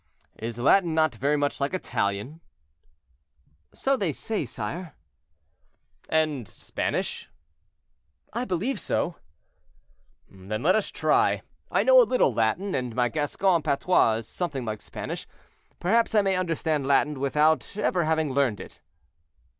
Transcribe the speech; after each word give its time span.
"Is 0.39 0.57
Latin 0.57 0.95
not 0.95 1.13
very 1.13 1.37
much 1.37 1.61
like 1.61 1.75
Italian?" 1.75 2.41
"So 3.71 3.95
they 3.95 4.11
say, 4.11 4.47
sire." 4.47 4.95
"And 6.09 6.47
Spanish?" 6.47 7.29
"I 8.33 8.43
believe 8.43 8.79
so." 8.79 9.17
"Then 10.27 10.63
let 10.63 10.73
us 10.73 10.89
try. 10.89 11.43
I 11.69 11.83
know 11.83 12.01
a 12.01 12.09
little 12.09 12.31
Italian, 12.31 12.73
and 12.73 12.95
my 12.95 13.09
Gascon 13.09 13.61
patois 13.61 14.13
is 14.13 14.27
something 14.27 14.65
like 14.65 14.81
Spanish: 14.81 15.27
perhaps 15.79 16.15
I 16.15 16.23
may 16.23 16.35
understand 16.35 16.87
Latin 16.87 17.19
without 17.19 17.77
ever 17.77 18.05
having 18.05 18.33
learned 18.33 18.59
it." 18.59 18.81